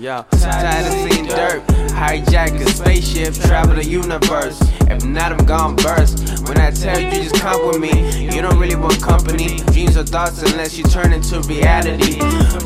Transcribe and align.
Yeah. 0.00 0.22
Tired 0.30 0.86
of 0.86 0.92
seeing 1.10 1.26
dirt, 1.26 1.66
hijack 1.90 2.54
a 2.60 2.70
spaceship, 2.70 3.34
travel 3.34 3.74
the 3.74 3.84
universe. 3.84 4.56
If 4.82 5.04
not, 5.04 5.32
I'm 5.32 5.44
gone 5.44 5.74
burst. 5.74 6.46
When 6.46 6.56
I 6.58 6.70
tell 6.70 7.00
you, 7.00 7.10
just 7.10 7.34
come 7.34 7.66
with 7.66 7.80
me. 7.80 8.24
You 8.32 8.40
don't 8.40 8.58
really 8.60 8.76
want 8.76 9.02
company. 9.02 9.56
Dream 9.72 9.87
thoughts 10.18 10.42
unless 10.42 10.76
you 10.76 10.82
turn 10.84 11.12
into 11.12 11.38
reality. 11.42 12.18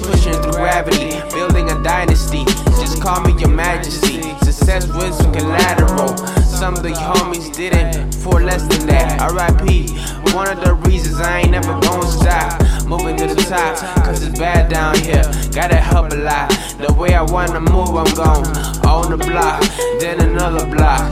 Pushing 0.09 0.33
through 0.41 0.53
gravity, 0.53 1.11
building 1.35 1.69
a 1.71 1.83
dynasty. 1.83 2.45
Just 2.81 3.03
call 3.03 3.21
me 3.21 3.39
your 3.39 3.51
majesty. 3.51 4.23
Success 4.43 4.87
with 4.87 5.13
some 5.15 5.33
collateral. 5.35 6.17
Some 6.61 6.75
of 6.77 6.83
the 6.83 6.93
homies 6.93 7.55
didn't 7.55 8.15
for 8.23 8.41
less 8.41 8.63
than 8.69 8.87
that. 8.87 9.21
RIP, 9.37 10.35
one 10.35 10.49
of 10.49 10.65
the 10.65 10.73
reasons 10.89 11.21
I 11.21 11.41
ain't 11.41 11.51
never 11.51 11.79
gonna 11.81 12.07
stop. 12.07 12.49
Moving 12.87 13.19
to 13.19 13.27
the 13.27 13.43
top, 13.43 13.77
cause 14.03 14.23
it's 14.23 14.39
bad 14.39 14.71
down 14.71 14.95
here. 14.99 15.25
Gotta 15.53 15.77
help 15.77 16.11
a 16.13 16.17
lot. 16.17 16.49
The 16.79 16.95
way 16.95 17.13
I 17.13 17.23
wanna 17.23 17.61
move, 17.61 17.95
I'm 18.03 18.15
gone. 18.15 18.47
On 18.87 19.11
the 19.11 19.19
block, 19.19 19.61
then 20.01 20.23
another 20.23 20.65
block, 20.75 21.03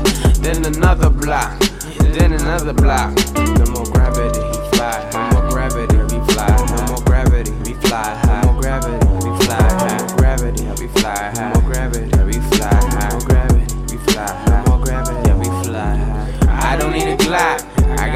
then 0.41 0.65
another 0.65 1.11
block, 1.11 1.59
then 2.15 2.33
another 2.33 2.73
block. 2.73 3.50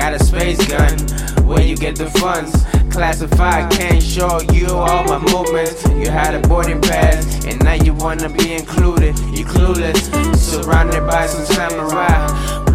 Got 0.04 0.20
a 0.20 0.22
space 0.22 0.66
gun. 0.68 1.46
Where 1.46 1.62
you 1.62 1.74
get 1.74 1.96
the 1.96 2.10
funds? 2.20 2.52
Classified, 2.94 3.72
can't 3.72 4.02
show 4.02 4.38
you 4.52 4.66
all 4.68 5.02
my 5.04 5.18
movements. 5.32 5.82
You 5.88 6.10
had 6.10 6.34
a 6.34 6.46
boarding 6.46 6.82
pass, 6.82 7.46
and 7.46 7.64
now 7.64 7.72
you 7.72 7.94
wanna 7.94 8.28
be 8.28 8.52
included. 8.52 9.18
You 9.34 9.46
clueless, 9.46 10.36
surrounded 10.36 11.06
by 11.06 11.24
some 11.26 11.46
samurai 11.46 12.20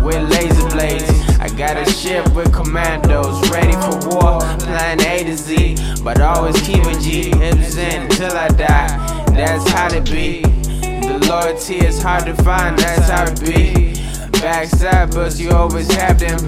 with 0.03 0.27
laser 0.31 0.69
blades. 0.69 1.07
I 1.39 1.49
got 1.49 1.77
a 1.77 1.85
ship 1.91 2.33
with 2.33 2.51
commandos, 2.51 3.47
ready 3.51 3.73
for 3.73 4.09
war, 4.09 4.39
plan 4.65 4.99
A 4.99 5.23
to 5.25 5.37
Z. 5.37 5.77
But 6.03 6.19
always 6.21 6.59
keep 6.63 6.83
a 6.83 6.99
G, 6.99 7.29
Hipzen 7.29 8.09
till 8.09 8.35
I 8.35 8.47
die. 8.47 9.23
That's 9.37 9.69
how 9.69 9.93
it 9.93 10.09
be. 10.09 10.41
The 10.81 11.19
loyalty 11.29 11.75
is 11.75 12.01
hard 12.01 12.25
to 12.25 12.33
find, 12.41 12.75
that's 12.79 13.07
how 13.07 13.25
it 13.25 13.39
be. 13.39 13.93
Backside, 14.41 15.11
but 15.11 15.37
you 15.37 15.51
always 15.51 15.93
have 15.93 16.17
them. 16.17 16.39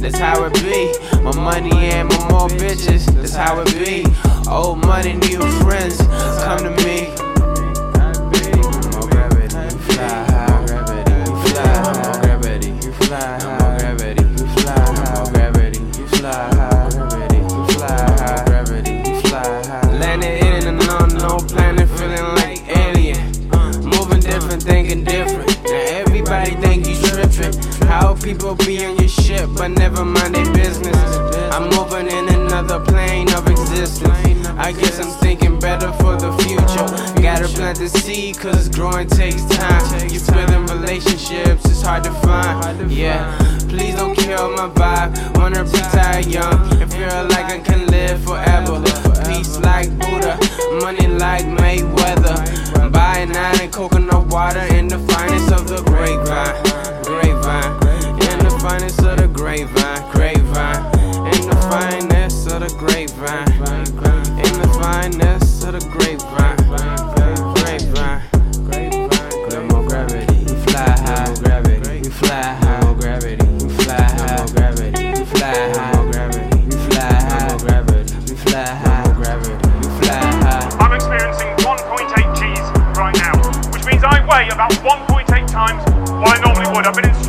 That's 0.00 0.18
how 0.18 0.44
it 0.44 0.54
be. 0.54 0.92
My 1.22 1.34
money 1.34 1.72
and 1.90 2.08
my 2.08 2.28
more 2.30 2.48
bitches. 2.48 3.06
That's 3.14 3.34
how 3.34 3.60
it 3.60 3.66
be. 3.74 4.06
Old 4.50 4.78
money, 4.84 5.14
new 5.14 5.40
friends. 5.60 5.98
Come 6.44 6.58
to 6.58 6.70
me. 6.84 7.14
Planet, 21.48 21.88
feeling 21.88 22.34
like 22.34 22.60
alien. 22.76 23.32
Moving 23.84 24.20
different, 24.20 24.62
thinking 24.62 25.04
different. 25.04 25.48
People 28.28 28.54
be 28.56 28.84
on 28.84 28.94
your 28.98 29.08
shit, 29.08 29.48
but 29.54 29.68
never 29.68 30.04
mind 30.04 30.34
their 30.34 30.52
business. 30.52 31.16
I'm 31.50 31.70
moving 31.70 32.08
in 32.08 32.28
another 32.28 32.78
plane 32.78 33.32
of 33.32 33.48
existence. 33.48 34.46
I 34.48 34.72
guess 34.72 35.00
I'm 35.00 35.10
thinking 35.22 35.58
better 35.58 35.90
for 35.92 36.14
the 36.14 36.30
future. 36.42 36.88
Gotta 37.22 37.48
plant 37.48 37.78
the 37.78 37.88
seed, 37.88 38.38
cause 38.38 38.68
growing 38.68 39.08
takes 39.08 39.44
time. 39.46 40.10
You 40.10 40.20
in 40.54 40.66
relationships, 40.66 41.64
it's 41.64 41.80
hard 41.80 42.04
to 42.04 42.12
find. 42.20 42.92
Yeah, 42.92 43.34
please 43.66 43.94
don't 43.94 44.14
kill 44.14 44.50
my 44.50 44.68
vibe. 44.68 45.38
Wanna 45.38 45.64
retire 45.64 46.20
young 46.20 46.82
and 46.82 46.92
feel 46.92 47.24
like 47.32 47.46
I 47.56 47.60
can 47.60 47.86
live 47.86 48.22
forever. 48.24 48.82
Peace 49.26 49.58
like 49.60 49.88
Buddha, 49.98 50.38
money 50.82 51.06
like 51.06 51.46
Mayweather. 51.46 52.36
I'm 52.78 52.92
buying 52.92 53.30
nine 53.32 53.60
and 53.62 53.72
coconut 53.72 54.26
water 54.26 54.66
in 54.76 54.86
the 54.86 54.98
finest 54.98 55.50
of 55.50 55.66
the. 55.66 55.78
Grapevine, 55.88 56.77
grapevine. 59.66 60.10
Grapevine, 60.12 61.26
in 61.34 61.48
the 61.48 61.56
finest 61.68 62.50
of 62.50 62.60
the 62.60 62.68
grapevine. 62.78 63.48
In 64.38 64.52
the 64.60 64.68
finest 64.80 65.64
of 65.64 65.72
the 65.72 65.80
grapevine. 65.90 66.56
Grapevine. 67.56 68.22
The 69.50 69.60
more 69.70 69.84
gravity, 69.88 70.44
we 70.44 70.54
fly 70.70 70.90
high. 71.00 71.34
Gravity, 71.34 72.00
we 72.02 72.10
fly 72.10 72.42
high. 72.42 72.80
no 72.80 72.86
More 72.86 72.94
gravity, 72.96 73.46
we 73.46 73.68
fly 73.68 73.96
high. 73.96 74.26
no 74.28 74.36
More 74.38 74.52
gravity, 74.52 75.08
we 75.08 75.24
fly 75.24 75.48
high. 75.48 75.92
no 75.92 76.02
More 76.02 76.12
gravity, 76.12 76.58
we 76.64 76.76
fly 76.76 77.00
high. 77.02 77.48
More 77.48 77.58
gravity, 77.58 78.14
we 78.28 78.36
fly 78.36 78.64
high. 78.64 79.02
More 79.04 79.14
gravity, 79.14 79.68
we 79.78 79.88
fly 79.98 80.20
high. 80.46 80.70
I'm 80.78 80.92
experiencing 80.92 81.50
1.8 81.66 82.14
Gs 82.38 82.66
right 82.98 83.16
now, 83.18 83.34
which 83.72 83.84
means 83.86 84.04
I 84.04 84.22
weigh 84.28 84.48
about 84.54 84.70
1.8 84.84 85.26
times 85.50 85.82
what 86.22 86.38
I 86.38 86.40
normally 86.42 86.68
would. 86.76 86.86
I've 86.86 86.94
been 86.94 87.08
instructed 87.08 87.27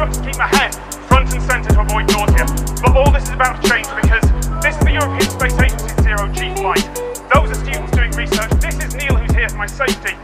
Those 7.34 7.52
are 7.52 7.56
students 7.56 7.92
doing 7.92 8.12
research. 8.12 8.50
This 8.62 8.76
is 8.84 8.96
Neil 8.96 9.16
who's 9.16 9.32
here 9.36 9.50
for 9.50 9.58
my 9.58 9.68
safety. 9.68 10.16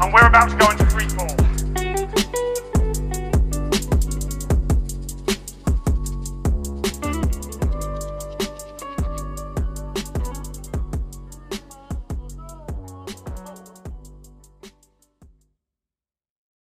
And 0.00 0.12
we're 0.12 0.26
about 0.26 0.50
to 0.50 0.56
go 0.56 0.70
into 0.70 0.86
free 0.86 1.08
fall. 1.08 1.45